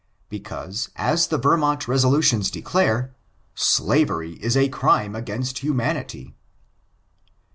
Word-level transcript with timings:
—^because, 0.31 0.89
as 0.95 1.27
the 1.27 1.37
Vermont 1.37 1.87
resolutions 1.87 2.49
declare, 2.49 3.13
* 3.37 3.53
Slavery 3.75 4.31
is 4.41 4.57
a 4.57 4.67
crime 4.67 5.15
against 5.15 5.59
humanity 5.59 6.33